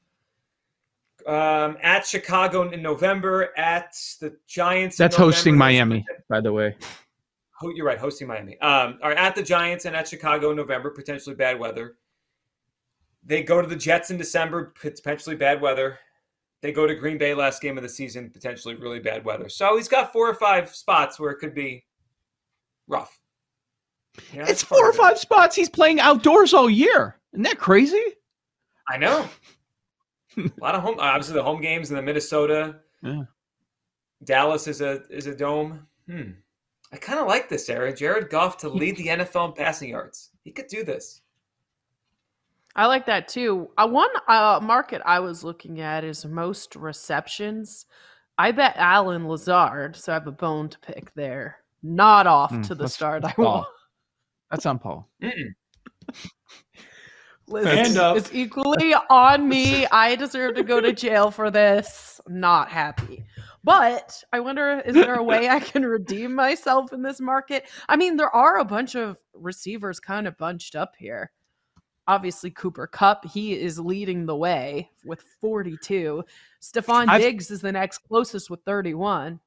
Um, 1.27 1.77
at 1.83 2.07
Chicago 2.07 2.69
in 2.71 2.83
November. 2.83 3.51
At 3.57 3.95
the 4.21 4.37
Giants. 4.47 4.97
That's 4.97 5.17
hosting 5.17 5.57
Miami, 5.57 6.05
by 6.29 6.41
the 6.41 6.53
way. 6.53 6.77
Oh, 7.63 7.71
you're 7.75 7.87
right, 7.87 7.99
hosting 7.99 8.27
Miami. 8.27 8.59
Um, 8.61 8.99
right, 9.03 9.17
at 9.17 9.35
the 9.37 9.43
Giants 9.43 9.85
and 9.85 9.95
at 9.95 10.09
Chicago 10.09 10.51
in 10.51 10.57
November, 10.57 10.91
potentially 10.91 11.37
bad 11.37 11.61
weather. 11.61 11.97
They 13.25 13.43
go 13.43 13.63
to 13.63 13.69
the 13.69 13.77
Jets 13.77 14.11
in 14.11 14.17
December, 14.17 14.73
potentially 14.81 15.37
bad 15.37 15.61
weather. 15.61 15.99
They 16.61 16.73
go 16.73 16.87
to 16.87 16.95
Green 16.95 17.19
Bay 17.19 17.35
last 17.35 17.63
game 17.63 17.77
of 17.77 17.83
the 17.83 17.89
season, 17.89 18.31
potentially 18.31 18.75
really 18.75 18.99
bad 18.99 19.25
weather. 19.25 19.49
So 19.49 19.77
he's 19.77 19.89
got 19.89 20.13
four 20.13 20.29
or 20.29 20.35
five 20.35 20.75
spots 20.75 21.21
where 21.21 21.31
it 21.31 21.39
could 21.39 21.55
be 21.55 21.85
rough. 22.89 23.19
Yeah, 24.33 24.45
it's 24.49 24.63
four 24.63 24.87
or 24.87 24.91
it. 24.91 24.97
five 24.97 25.19
spots. 25.19 25.55
He's 25.55 25.71
playing 25.71 26.01
outdoors 26.01 26.53
all 26.55 26.69
year. 26.69 27.17
Isn't 27.33 27.45
that 27.45 27.59
crazy? 27.59 28.03
I 28.89 28.97
know. 28.99 29.29
A 30.37 30.51
lot 30.61 30.75
of 30.75 30.83
home. 30.83 30.97
Obviously, 30.99 31.35
the 31.35 31.43
home 31.43 31.61
games 31.61 31.91
in 31.91 31.97
the 31.97 32.03
Minnesota. 32.03 32.77
Yeah. 33.03 33.23
Dallas 34.25 34.67
is 34.69 34.81
a 34.81 35.03
is 35.11 35.27
a 35.27 35.35
dome. 35.35 35.87
Hmm. 36.09 36.31
I 36.93 36.97
kind 36.99 37.19
of 37.19 37.27
like 37.27 37.49
this, 37.49 37.67
Sarah. 37.67 37.95
Jared 37.95 38.29
Goff 38.31 38.59
to 38.59 38.69
lead 38.69 38.97
the 38.99 39.07
NFL 39.07 39.49
in 39.49 39.53
passing 39.55 39.89
yards. 39.91 40.31
He 40.45 40.51
could 40.53 40.67
do 40.67 40.85
this. 40.85 41.23
I 42.77 42.87
like 42.87 43.07
that 43.07 43.29
too. 43.29 43.71
Uh, 43.79 43.89
one 43.89 44.11
uh, 44.29 44.61
market 44.63 45.03
I 45.05 45.21
was 45.21 45.43
looking 45.45 45.81
at 45.81 46.05
is 46.05 46.25
most 46.25 46.77
receptions. 46.77 47.87
I 48.39 48.51
bet 48.53 48.75
Allen 48.77 49.27
Lazard, 49.29 49.97
so 49.97 50.13
I 50.13 50.15
have 50.15 50.27
a 50.27 50.33
bone 50.33 50.69
to 50.71 50.79
pick 50.81 51.13
there. 51.15 51.59
Not 51.83 52.27
off 52.27 52.51
Hmm, 52.51 52.63
to 52.63 52.75
the 52.75 52.89
start. 52.89 53.25
I 53.25 53.33
Paul. 53.33 53.45
want. 53.45 53.67
That's 54.51 54.67
on 54.67 54.79
Paul. 54.79 55.09
Listen, 57.53 57.77
Hand 57.77 57.97
up. 57.99 58.17
it's 58.17 58.33
equally 58.33 58.95
on 59.11 59.49
me. 59.49 59.87
I 59.87 60.17
deserve 60.17 60.55
to 60.57 60.63
go 60.63 60.81
to 60.81 60.93
jail 60.93 61.31
for 61.31 61.51
this. 61.51 62.21
Not 62.27 62.69
happy. 62.71 63.25
But 63.65 64.23
I 64.33 64.41
wonder, 64.41 64.81
is 64.85 64.95
there 64.95 65.15
a 65.17 65.23
way 65.23 65.49
I 65.49 65.61
can 65.61 65.85
redeem 65.85 66.35
myself 66.35 66.93
in 66.93 67.03
this 67.03 67.21
market? 67.21 67.69
I 67.89 67.97
mean, 67.97 68.17
there 68.17 68.35
are 68.35 68.59
a 68.59 68.65
bunch 68.65 68.95
of 68.97 69.19
receivers 69.35 70.01
kind 70.01 70.27
of 70.27 70.37
bunched 70.39 70.75
up 70.75 70.95
here. 70.99 71.31
Obviously, 72.09 72.51
Cooper 72.51 72.89
Kupp, 72.89 73.25
he 73.27 73.53
is 73.61 73.79
leading 73.79 74.27
the 74.27 74.35
way 74.35 74.91
with 75.05 75.23
42. 75.41 76.25
Stefon 76.61 77.09
I've- 77.09 77.23
Diggs 77.23 77.51
is 77.53 77.61
the 77.61 77.71
next 77.71 77.99
closest 77.99 78.51
with 78.51 78.61
31. 78.65 79.39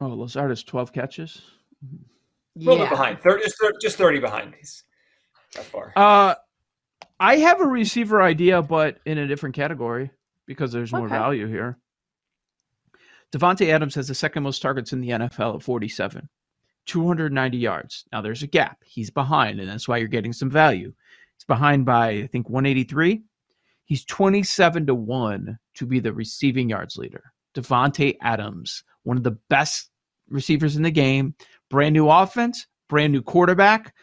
Oh, 0.00 0.08
Lazard 0.08 0.50
has 0.50 0.64
12 0.64 0.92
catches. 0.92 1.42
A 1.84 2.58
little 2.58 2.78
Yeah. 2.78 2.84
bit 2.84 2.90
behind. 2.90 3.20
30, 3.20 3.42
just, 3.44 3.62
just 3.80 3.96
30 3.98 4.18
behind. 4.18 4.54
He's 4.56 4.82
that 5.54 5.64
far. 5.64 5.92
Uh, 5.94 6.34
I 7.20 7.36
have 7.36 7.60
a 7.60 7.66
receiver 7.66 8.22
idea, 8.22 8.62
but 8.62 8.98
in 9.04 9.18
a 9.18 9.26
different 9.28 9.54
category 9.54 10.10
because 10.46 10.72
there's 10.72 10.90
more 10.92 11.04
Okay. 11.06 11.14
value 11.14 11.46
here. 11.46 11.78
Davante 13.30 13.68
Adams 13.68 13.94
has 13.94 14.08
the 14.08 14.14
second 14.14 14.42
most 14.42 14.60
targets 14.60 14.92
in 14.92 15.00
the 15.00 15.10
NFL 15.10 15.56
at 15.56 15.62
47, 15.62 16.28
290 16.86 17.58
yards. 17.58 18.04
Now 18.10 18.22
there's 18.22 18.42
a 18.42 18.46
gap. 18.48 18.78
He's 18.84 19.10
behind, 19.10 19.60
and 19.60 19.68
that's 19.68 19.86
why 19.86 19.98
you're 19.98 20.08
getting 20.08 20.32
some 20.32 20.50
value. 20.50 20.92
He's 21.36 21.44
behind 21.44 21.84
by, 21.84 22.08
I 22.08 22.26
think, 22.26 22.48
183. 22.48 23.22
He's 23.84 24.04
27 24.06 24.86
to 24.86 24.94
1 24.94 25.58
to 25.74 25.86
be 25.86 26.00
the 26.00 26.12
receiving 26.12 26.70
yards 26.70 26.96
leader. 26.96 27.32
Davante 27.54 28.16
Adams, 28.22 28.82
one 29.02 29.16
of 29.16 29.24
the 29.24 29.38
best 29.48 29.90
receivers 30.28 30.76
in 30.76 30.82
the 30.82 30.90
game, 30.90 31.34
brand 31.68 31.92
new 31.92 32.08
offense, 32.08 32.66
brand 32.88 33.12
new 33.12 33.22
quarterback 33.22 33.94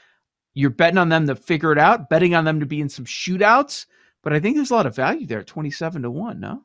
you're 0.58 0.72
betting 0.72 0.98
on 0.98 1.10
them 1.10 1.28
to 1.28 1.36
figure 1.36 1.72
it 1.72 1.78
out, 1.78 2.10
betting 2.10 2.34
on 2.34 2.44
them 2.44 2.60
to 2.60 2.66
be 2.66 2.82
in 2.82 2.90
some 2.90 3.06
shootouts. 3.06 3.86
But 4.24 4.34
I 4.34 4.40
think 4.40 4.56
there's 4.56 4.72
a 4.72 4.76
lot 4.76 4.88
of 4.88 4.96
value 4.96 5.28
there, 5.28 5.44
27 5.44 6.02
to 6.02 6.10
1, 6.12 6.40
no? 6.40 6.64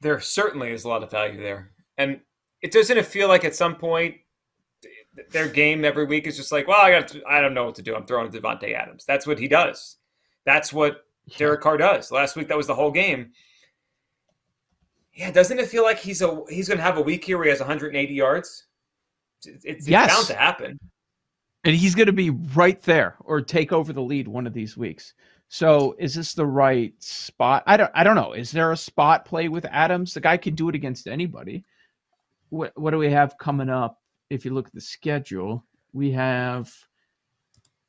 there 0.00 0.20
certainly 0.20 0.70
is 0.72 0.84
a 0.84 0.88
lot 0.88 1.02
of 1.02 1.10
value 1.10 1.40
there. 1.40 1.70
And 1.98 2.20
it 2.62 2.70
doesn't 2.70 2.98
it 2.98 3.06
feel 3.06 3.28
like 3.28 3.44
at 3.44 3.54
some 3.54 3.76
point 3.76 4.16
their 5.30 5.48
game 5.48 5.84
every 5.84 6.04
week 6.04 6.26
is 6.26 6.36
just 6.36 6.52
like, 6.52 6.68
well, 6.68 6.80
I 6.80 6.90
got 6.90 7.16
I 7.26 7.40
don't 7.40 7.54
know 7.54 7.64
what 7.64 7.74
to 7.76 7.82
do. 7.82 7.94
I'm 7.94 8.06
throwing 8.06 8.30
to 8.30 8.40
Davante 8.40 8.74
Adams. 8.74 9.04
That's 9.06 9.26
what 9.26 9.38
he 9.38 9.48
does. 9.48 9.96
That's 10.44 10.72
what 10.72 11.06
Derek 11.38 11.62
Carr 11.62 11.76
does. 11.78 12.10
Last 12.12 12.36
week 12.36 12.48
that 12.48 12.56
was 12.56 12.66
the 12.66 12.74
whole 12.74 12.90
game. 12.90 13.32
Yeah, 15.14 15.30
doesn't 15.30 15.58
it 15.58 15.68
feel 15.68 15.82
like 15.82 15.98
he's 15.98 16.20
a 16.20 16.42
he's 16.50 16.68
going 16.68 16.78
to 16.78 16.84
have 16.84 16.98
a 16.98 17.02
week 17.02 17.24
here 17.24 17.38
where 17.38 17.44
he 17.44 17.50
has 17.50 17.60
180 17.60 18.12
yards? 18.12 18.66
It's, 19.46 19.64
it's 19.64 19.88
Yes. 19.88 20.14
bound 20.14 20.26
to 20.26 20.34
happen. 20.34 20.78
And 21.66 21.74
he's 21.74 21.96
going 21.96 22.06
to 22.06 22.12
be 22.12 22.30
right 22.30 22.80
there 22.82 23.16
or 23.24 23.40
take 23.40 23.72
over 23.72 23.92
the 23.92 24.00
lead 24.00 24.28
one 24.28 24.46
of 24.46 24.54
these 24.54 24.76
weeks. 24.76 25.14
So 25.48 25.96
is 25.98 26.14
this 26.14 26.32
the 26.32 26.46
right 26.46 26.94
spot? 27.00 27.64
I 27.66 27.76
don't 27.76 27.90
I 27.92 28.04
don't 28.04 28.14
know. 28.14 28.34
Is 28.34 28.52
there 28.52 28.70
a 28.70 28.76
spot 28.76 29.24
play 29.24 29.48
with 29.48 29.66
Adams? 29.66 30.14
The 30.14 30.20
guy 30.20 30.36
can 30.36 30.54
do 30.54 30.68
it 30.68 30.76
against 30.76 31.08
anybody. 31.08 31.64
What 32.50 32.72
what 32.76 32.92
do 32.92 32.98
we 32.98 33.10
have 33.10 33.36
coming 33.38 33.68
up? 33.68 33.98
If 34.30 34.44
you 34.44 34.54
look 34.54 34.68
at 34.68 34.74
the 34.74 34.80
schedule, 34.80 35.64
we 35.92 36.12
have 36.12 36.72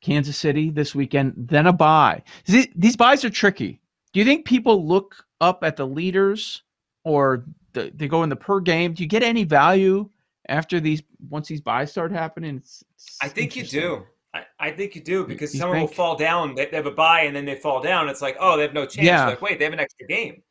Kansas 0.00 0.36
City 0.36 0.70
this 0.70 0.96
weekend, 0.96 1.34
then 1.36 1.68
a 1.68 1.72
bye. 1.72 2.22
These 2.46 2.96
byes 2.96 3.24
are 3.24 3.30
tricky. 3.30 3.80
Do 4.12 4.18
you 4.18 4.26
think 4.26 4.44
people 4.44 4.88
look 4.88 5.24
up 5.40 5.62
at 5.62 5.76
the 5.76 5.86
leaders 5.86 6.64
or 7.04 7.44
the, 7.74 7.92
they 7.94 8.08
go 8.08 8.24
in 8.24 8.28
the 8.28 8.36
per 8.36 8.58
game? 8.58 8.92
Do 8.92 9.04
you 9.04 9.08
get 9.08 9.22
any 9.22 9.44
value 9.44 10.10
after 10.48 10.80
these 10.80 11.02
once 11.28 11.48
these 11.48 11.60
byes 11.60 11.90
start 11.90 12.12
happening? 12.12 12.56
It's, 12.56 12.84
it's 12.94 13.18
I 13.22 13.28
think 13.28 13.56
you 13.56 13.64
do. 13.64 14.04
I, 14.34 14.44
I 14.60 14.70
think 14.70 14.94
you 14.94 15.02
do 15.02 15.26
because 15.26 15.54
you 15.54 15.60
someone 15.60 15.80
will 15.80 15.88
fall 15.88 16.16
down. 16.16 16.54
They, 16.54 16.66
they 16.66 16.76
have 16.76 16.86
a 16.86 16.90
bye 16.90 17.22
and 17.22 17.34
then 17.34 17.44
they 17.44 17.54
fall 17.54 17.80
down. 17.80 18.08
It's 18.08 18.20
like, 18.20 18.36
oh, 18.40 18.56
they 18.56 18.62
have 18.62 18.74
no 18.74 18.84
chance. 18.84 19.06
Yeah. 19.06 19.26
Like, 19.26 19.40
wait, 19.40 19.58
they 19.58 19.64
have 19.64 19.72
an 19.72 19.80
extra 19.80 20.06
game, 20.06 20.42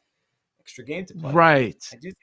extra 0.59 0.83
game 0.83 1.05
to 1.05 1.13
play. 1.13 1.31
Right. 1.31 1.89
I 1.93 1.95
do. 1.97 2.07
Think, 2.07 2.17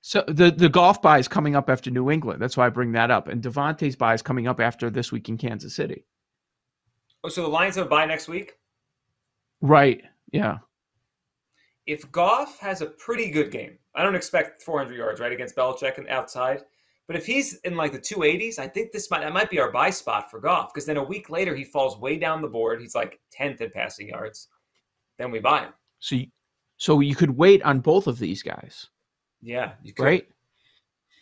So 0.00 0.24
the 0.26 0.50
the 0.50 0.68
Goff 0.68 1.00
bye 1.00 1.18
is 1.18 1.28
coming 1.28 1.54
up 1.54 1.70
after 1.70 1.90
New 1.90 2.10
England. 2.10 2.42
That's 2.42 2.56
why 2.56 2.66
I 2.66 2.68
bring 2.68 2.92
that 2.92 3.10
up. 3.10 3.28
And 3.28 3.42
Davante's 3.42 3.96
bye 3.96 4.14
is 4.14 4.22
coming 4.22 4.48
up 4.48 4.60
after 4.60 4.90
this 4.90 5.12
week 5.12 5.28
in 5.28 5.38
Kansas 5.38 5.74
City. 5.74 6.04
oh, 7.24 7.28
so 7.28 7.42
the 7.42 7.48
Lions 7.48 7.76
have 7.76 7.86
a 7.86 7.88
bye 7.88 8.06
next 8.06 8.28
week. 8.28 8.54
Right. 9.60 10.02
Yeah. 10.32 10.58
If 11.86 12.10
Goff 12.10 12.58
has 12.58 12.80
a 12.80 12.86
pretty 12.86 13.30
good 13.30 13.50
game, 13.50 13.78
I 13.94 14.02
don't 14.02 14.14
expect 14.14 14.62
400 14.62 14.96
yards 14.96 15.20
right 15.20 15.32
against 15.32 15.54
Belichick 15.56 15.98
and 15.98 16.08
outside. 16.08 16.62
But 17.12 17.18
if 17.20 17.26
he's 17.26 17.56
in 17.64 17.76
like 17.76 17.92
the 17.92 17.98
280s, 17.98 18.58
I 18.58 18.66
think 18.66 18.90
this 18.90 19.10
might 19.10 19.20
that 19.20 19.34
might 19.34 19.50
be 19.50 19.60
our 19.60 19.70
buy 19.70 19.90
spot 19.90 20.30
for 20.30 20.40
Goff 20.40 20.72
because 20.72 20.86
then 20.86 20.96
a 20.96 21.02
week 21.04 21.28
later 21.28 21.54
he 21.54 21.62
falls 21.62 21.98
way 21.98 22.16
down 22.16 22.40
the 22.40 22.48
board. 22.48 22.80
He's 22.80 22.94
like 22.94 23.20
10th 23.38 23.60
in 23.60 23.68
passing 23.70 24.08
yards. 24.08 24.48
Then 25.18 25.30
we 25.30 25.38
buy 25.38 25.64
him. 25.64 25.72
So 25.98 26.14
you, 26.14 26.28
so 26.78 27.00
you 27.00 27.14
could 27.14 27.28
wait 27.36 27.62
on 27.64 27.80
both 27.80 28.06
of 28.06 28.18
these 28.18 28.42
guys, 28.42 28.86
Yeah, 29.42 29.72
you 29.82 29.92
could. 29.92 30.04
right? 30.06 30.26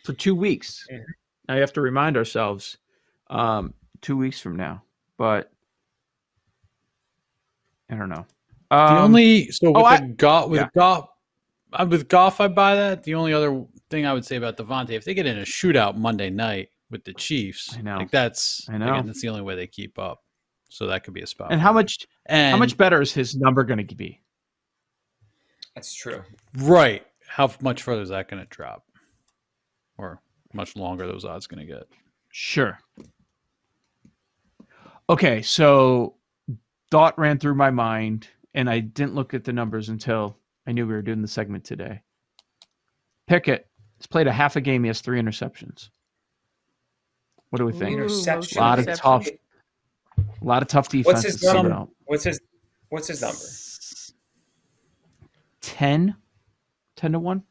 For 0.05 0.13
two 0.13 0.37
weeks. 0.37 0.87
Mhm. 0.93 1.03
Now 1.49 1.55
you 1.57 1.61
have 1.61 1.73
to 1.73 1.81
remind 1.81 2.17
ourselves, 2.17 2.79
um, 3.29 3.75
two 4.01 4.17
weeks 4.17 4.39
from 4.41 4.55
now. 4.55 4.85
But 5.17 5.51
I 7.91 7.97
don't 7.97 8.11
know. 8.11 8.27
The 8.71 8.77
Um, 8.77 8.99
only 8.99 9.51
so 9.51 9.71
with 9.73 9.77
oh, 9.79 9.81
the 9.81 9.87
I- 9.87 10.07
Goff 10.07 10.51
with 10.51 10.61
yeah. 10.61 10.69
Goff 10.73 11.09
uh, 11.73 11.87
with 11.89 12.09
Goff 12.09 12.41
I 12.41 12.49
buy 12.49 12.75
that. 12.75 13.03
The 13.03 13.15
only 13.15 13.33
other 13.33 13.65
thing 13.91 14.07
I 14.07 14.13
would 14.13 14.25
say 14.25 14.37
about 14.37 14.57
Davante, 14.57 14.91
if 14.91 15.05
they 15.05 15.15
get 15.15 15.27
in 15.27 15.39
a 15.39 15.43
shootout 15.43 15.97
Monday 15.97 16.31
night 16.31 16.69
with 16.91 17.05
the 17.05 17.13
Chiefs, 17.15 17.77
I 17.77 17.83
know. 17.83 17.97
like 17.99 18.11
that's 18.11 18.69
I 18.69 18.79
know. 18.79 18.93
again, 18.93 19.07
that's 19.07 19.21
the 19.23 19.29
only 19.29 19.43
way 19.43 19.55
they 19.57 19.67
keep 19.67 19.99
up. 19.99 20.23
So 20.69 20.87
that 20.87 21.03
could 21.03 21.15
be 21.15 21.23
a 21.23 21.27
spot. 21.27 21.51
and 21.51 21.61
how 21.61 21.73
much 21.73 22.07
And 22.27 22.53
how 22.53 22.59
much 22.59 22.77
better 22.77 23.03
is 23.03 23.13
his 23.13 23.35
number 23.37 23.65
going 23.65 23.85
to 23.87 23.95
be? 23.95 24.21
That's 25.75 25.93
true. 25.95 26.23
right? 26.59 27.05
How 27.27 27.51
much 27.61 27.83
further 27.83 28.03
is 28.03 28.09
that 28.11 28.29
going 28.29 28.43
to 28.43 28.49
drop, 28.49 28.85
or 29.99 30.21
much 30.53 30.75
longer 30.77 31.07
those 31.07 31.25
odds 31.25 31.47
going 31.47 31.67
to 31.67 31.73
get? 31.73 31.85
Sure. 32.31 32.79
Okay, 35.09 35.43
so 35.43 36.15
thought 36.91 37.19
ran 37.19 37.39
through 37.39 37.55
my 37.55 37.71
mind, 37.71 38.29
and 38.55 38.69
I 38.71 38.81
didn't 38.81 39.15
look 39.15 39.33
at 39.35 39.45
the 39.45 39.53
numbers 39.53 39.89
until 39.89 40.37
I 40.67 40.73
knew 40.73 40.87
we 40.87 40.93
were 40.93 41.03
doing 41.03 41.23
the 41.23 41.29
segment 41.29 41.65
today. 41.65 42.03
Pickett 43.27 43.67
has 43.99 44.07
played 44.07 44.27
a 44.27 44.33
half 44.33 44.57
a 44.57 44.61
game. 44.61 44.85
He 44.85 44.89
has 44.89 45.01
three 45.01 45.21
interceptions. 45.21 45.91
What 47.51 47.59
do 47.59 47.67
we 47.67 47.73
think? 47.73 47.99
Ooh, 47.99 48.05
Interception. 48.05 48.59
A 48.59 48.61
lot 48.61 48.79
of 48.79 48.87
tough, 48.95 49.27
a 49.27 50.45
lot 50.45 50.63
of 50.63 50.69
tough 50.69 50.89
defense. 50.89 51.07
What's 51.07 51.23
his 51.23 51.43
number? 51.43 51.87
What's 52.05 52.25
his 52.25 52.41
What's 52.91 53.07
his 53.07 53.23
number? 53.23 53.39
10? 55.61 56.17
10 56.97 57.13
to 57.13 57.19
one. 57.19 57.43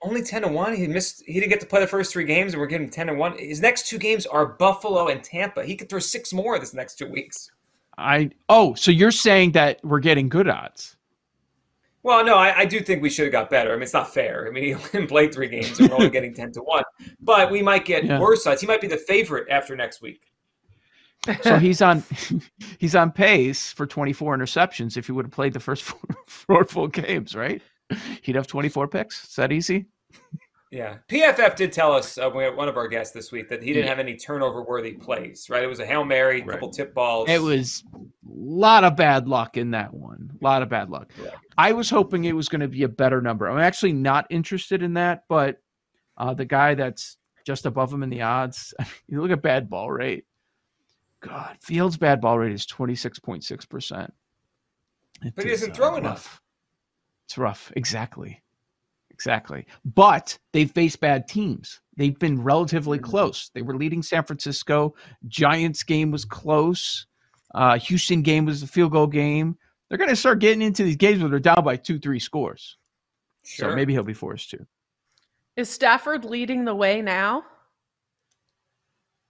Only 0.00 0.22
ten 0.22 0.42
to 0.42 0.48
one. 0.48 0.76
He 0.76 0.86
missed. 0.86 1.24
He 1.26 1.34
didn't 1.34 1.48
get 1.48 1.58
to 1.60 1.66
play 1.66 1.80
the 1.80 1.86
first 1.88 2.12
three 2.12 2.24
games, 2.24 2.52
and 2.52 2.60
we're 2.60 2.68
getting 2.68 2.88
ten 2.88 3.08
to 3.08 3.14
one. 3.14 3.36
His 3.36 3.60
next 3.60 3.88
two 3.88 3.98
games 3.98 4.26
are 4.26 4.46
Buffalo 4.46 5.08
and 5.08 5.24
Tampa. 5.24 5.64
He 5.64 5.74
could 5.74 5.88
throw 5.88 5.98
six 5.98 6.32
more 6.32 6.56
this 6.60 6.72
next 6.72 6.98
two 6.98 7.10
weeks. 7.10 7.50
I 7.96 8.30
oh, 8.48 8.74
so 8.74 8.92
you're 8.92 9.10
saying 9.10 9.52
that 9.52 9.80
we're 9.82 9.98
getting 9.98 10.28
good 10.28 10.48
odds? 10.48 10.96
Well, 12.02 12.24
no, 12.24 12.36
I, 12.36 12.60
I 12.60 12.64
do 12.64 12.80
think 12.80 13.02
we 13.02 13.10
should 13.10 13.24
have 13.24 13.32
got 13.32 13.50
better. 13.50 13.70
I 13.72 13.74
mean, 13.74 13.82
it's 13.82 13.92
not 13.92 14.12
fair. 14.14 14.46
I 14.46 14.50
mean, 14.50 14.64
he 14.64 14.74
only 14.74 15.06
played 15.06 15.32
three 15.34 15.48
games, 15.48 15.78
and 15.80 15.88
we're 15.90 15.96
only 15.96 16.10
getting 16.10 16.32
ten 16.34 16.52
to 16.52 16.60
one. 16.60 16.84
But 17.20 17.50
we 17.50 17.62
might 17.62 17.84
get 17.84 18.04
Yeah. 18.04 18.20
worse 18.20 18.46
odds. 18.46 18.60
He 18.60 18.66
might 18.66 18.80
be 18.80 18.86
the 18.86 18.96
favorite 18.96 19.48
after 19.50 19.74
next 19.76 20.00
week. 20.00 20.22
So 21.42 21.58
he's 21.58 21.82
on 21.82 22.02
he's 22.78 22.94
on 22.94 23.10
pace 23.10 23.72
for 23.72 23.86
24 23.86 24.38
interceptions 24.38 24.96
if 24.96 25.06
he 25.06 25.12
would 25.12 25.26
have 25.26 25.32
played 25.32 25.52
the 25.52 25.60
first 25.60 25.82
four, 25.84 26.00
four 26.26 26.64
full 26.64 26.86
games, 26.88 27.34
right? 27.34 27.60
He'd 28.22 28.36
have 28.36 28.46
24 28.46 28.88
picks. 28.88 29.24
Is 29.28 29.34
that 29.36 29.50
easy? 29.52 29.86
Yeah, 30.70 30.98
PFF 31.08 31.56
did 31.56 31.72
tell 31.72 31.92
us 31.92 32.18
uh, 32.18 32.30
we 32.34 32.44
had 32.44 32.54
one 32.54 32.68
of 32.68 32.76
our 32.76 32.88
guests 32.88 33.14
this 33.14 33.32
week 33.32 33.48
that 33.48 33.62
he 33.62 33.68
didn't 33.72 33.84
Yeah. 33.84 33.88
have 33.90 33.98
any 33.98 34.16
turnover-worthy 34.16 34.92
plays. 34.94 35.48
Right? 35.48 35.62
It 35.62 35.66
was 35.66 35.80
a 35.80 35.86
hail 35.86 36.04
mary, 36.04 36.42
a 36.42 36.44
Right. 36.44 36.52
couple 36.54 36.70
tip 36.70 36.92
balls. 36.94 37.28
It 37.30 37.40
was 37.40 37.82
a 37.94 37.98
lot 38.26 38.84
of 38.84 38.94
bad 38.94 39.28
luck 39.28 39.56
in 39.56 39.70
that 39.70 39.94
one. 39.94 40.30
A 40.40 40.44
lot 40.44 40.62
of 40.62 40.68
bad 40.68 40.90
luck. 40.90 41.10
Yeah. 41.22 41.30
I 41.56 41.72
was 41.72 41.88
hoping 41.88 42.24
it 42.24 42.36
was 42.36 42.48
going 42.50 42.60
to 42.60 42.68
be 42.68 42.82
a 42.82 42.88
better 42.88 43.22
number. 43.22 43.48
I'm 43.48 43.58
actually 43.58 43.94
not 43.94 44.26
interested 44.30 44.82
in 44.82 44.94
that, 44.94 45.24
but 45.28 45.62
uh, 46.18 46.34
the 46.34 46.44
guy 46.44 46.74
that's 46.74 47.16
just 47.46 47.64
above 47.64 47.90
him 47.92 48.02
in 48.02 48.10
the 48.10 48.20
odds. 48.22 48.74
you 49.08 49.22
look 49.22 49.30
at 49.30 49.40
bad 49.40 49.70
ball 49.70 49.90
rate. 49.90 50.26
God, 51.20 51.56
Fields' 51.62 51.96
bad 51.96 52.20
ball 52.20 52.38
rate 52.38 52.52
is 52.52 52.66
26.6%. 52.66 54.10
But 55.34 55.44
he 55.44 55.50
doesn't 55.50 55.74
throw 55.74 55.96
enough. 55.96 56.40
It's 57.26 57.36
rough. 57.38 57.72
Exactly. 57.74 58.42
Exactly. 59.18 59.66
But 59.84 60.38
they've 60.52 60.70
faced 60.70 61.00
bad 61.00 61.26
teams. 61.26 61.80
They've 61.96 62.16
been 62.18 62.40
relatively 62.40 63.00
close. 63.00 63.50
They 63.52 63.62
were 63.62 63.76
leading 63.76 64.00
San 64.02 64.22
Francisco. 64.22 64.94
Giants 65.26 65.82
game 65.82 66.12
was 66.12 66.24
close. 66.24 67.06
Uh, 67.52 67.78
Houston 67.80 68.22
game 68.22 68.44
was 68.44 68.62
a 68.62 68.66
field 68.68 68.92
goal 68.92 69.08
game. 69.08 69.56
They're 69.88 69.98
going 69.98 70.10
to 70.10 70.14
start 70.16 70.38
getting 70.38 70.62
into 70.62 70.84
these 70.84 70.94
games 70.96 71.20
where 71.20 71.30
they're 71.30 71.40
down 71.40 71.64
by 71.64 71.74
two, 71.76 71.98
three 71.98 72.20
scores. 72.20 72.76
Sure. 73.44 73.70
So 73.70 73.74
maybe 73.74 73.92
he'll 73.92 74.04
be 74.04 74.14
forced 74.14 74.50
to. 74.50 74.64
Is 75.56 75.68
Stafford 75.68 76.24
leading 76.24 76.64
the 76.64 76.74
way 76.74 77.02
now? 77.02 77.42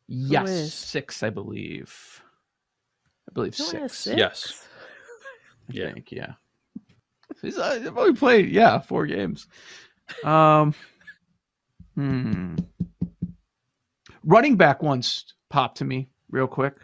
Yes, 0.09 0.75
six, 0.75 1.23
I 1.23 1.31
believe. 1.31 2.23
I 3.29 3.33
believe 3.33 3.55
six. 3.55 3.99
six? 3.99 4.19
Yes. 4.19 4.67
I 5.69 5.73
Yeah. 5.73 5.93
think, 5.93 6.13
yeah. 6.13 6.33
He's, 7.43 7.59
uh, 7.59 7.81
I've 7.85 7.97
only 7.97 8.15
played, 8.15 8.51
yeah, 8.51 8.79
four 8.79 9.07
games. 9.07 9.47
Um, 10.25 10.75
hmm. 11.95 12.57
Running 14.25 14.57
back 14.57 14.83
once 14.83 15.25
popped 15.49 15.79
to 15.79 15.85
me 15.85 16.09
real 16.31 16.47
quick. 16.47 16.75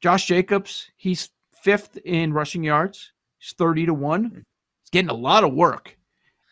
Josh 0.00 0.26
Jacobs, 0.26 0.90
he's 0.96 1.30
fifth 1.62 1.96
in 2.04 2.32
rushing 2.32 2.62
yards. 2.62 3.12
He's 3.38 3.54
30 3.56 3.86
to 3.86 3.94
1. 3.94 4.30
He's 4.34 4.90
getting 4.90 5.10
a 5.10 5.14
lot 5.14 5.44
of 5.44 5.54
work. 5.54 5.96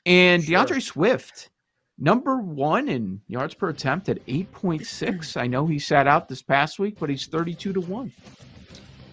And 0.06 0.42
Sure. 0.42 0.56
D'Andre 0.56 0.80
Swift, 0.80 1.50
number 1.98 2.38
one 2.38 2.88
in 2.88 3.20
yards 3.28 3.54
per 3.54 3.68
attempt 3.68 4.08
at 4.08 4.24
8.6. 4.26 5.40
I 5.40 5.46
know 5.46 5.66
he 5.66 5.78
sat 5.78 6.06
out 6.06 6.28
this 6.28 6.42
past 6.42 6.78
week, 6.78 6.96
but 6.98 7.10
he's 7.10 7.26
32 7.26 7.72
to 7.72 7.80
1. 7.80 8.12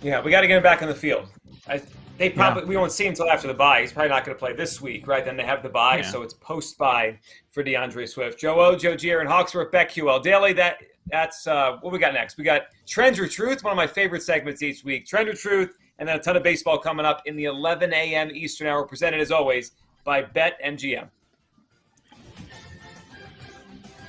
Yeah, 0.01 0.21
we 0.21 0.31
got 0.31 0.41
to 0.41 0.47
get 0.47 0.57
him 0.57 0.63
back 0.63 0.81
on 0.81 0.87
the 0.87 0.95
field. 0.95 1.27
I, 1.67 1.81
they 2.19 2.29
probably 2.29 2.65
we 2.65 2.75
won't 2.75 2.91
see 2.91 3.05
him 3.05 3.11
until 3.11 3.29
after 3.29 3.47
the 3.47 3.53
bye. 3.53 3.79
He's 3.81 3.93
probably 3.93 4.09
not 4.09 4.25
going 4.25 4.35
to 4.35 4.39
play 4.39 4.51
this 4.53 4.81
week, 4.81 5.07
right? 5.07 5.23
Then 5.23 5.37
they 5.37 5.45
have 5.45 5.63
the 5.63 5.69
bye, 5.69 5.97
Yeah. 5.97 6.11
so 6.11 6.21
it's 6.21 6.33
post 6.35 6.77
bye 6.77 7.17
for 7.51 7.63
D'Andre 7.63 8.05
Swift. 8.05 8.37
Joe 8.39 8.59
O, 8.59 8.75
Joe 8.75 8.95
Gier, 8.95 9.21
and 9.21 9.29
Hawksworth, 9.29 9.71
BetQL 9.71 10.21
Daily. 10.21 10.51
That 10.51 10.77
that's 11.09 11.47
uh, 11.47 11.77
what 11.81 11.93
we 11.93 11.97
got 11.97 12.13
next. 12.13 12.37
We 12.37 12.43
got 12.43 12.63
Trends 12.85 13.17
or 13.19 13.27
Truth, 13.27 13.63
one 13.63 13.71
of 13.71 13.77
my 13.77 13.87
favorite 13.87 14.21
segments 14.21 14.61
each 14.61 14.83
week. 14.83 15.07
Trend 15.07 15.29
or 15.29 15.33
Truth, 15.33 15.77
and 15.97 16.07
then 16.07 16.17
a 16.17 16.19
ton 16.19 16.35
of 16.35 16.43
baseball 16.43 16.77
coming 16.77 17.05
up 17.05 17.21
in 17.25 17.37
the 17.37 17.45
11 17.45 17.93
a.m. 17.93 18.29
Eastern 18.31 18.67
hour. 18.67 18.85
Presented 18.85 19.21
as 19.21 19.31
always 19.31 19.71
by 20.03 20.21
BetMGM. 20.21 21.07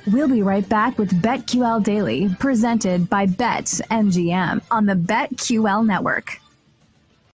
We'll 0.08 0.28
be 0.28 0.42
right 0.42 0.68
back 0.68 0.98
with 0.98 1.22
BetQL 1.22 1.84
Daily, 1.84 2.34
presented 2.40 3.08
by 3.08 3.26
BetMGM 3.26 4.62
on 4.70 4.86
the 4.86 4.94
BetQL 4.94 5.86
network. 5.86 6.40